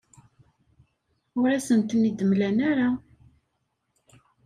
Ur 1.39 1.49
asent-ten-id-mlan 1.57 2.57
ara. 2.69 2.89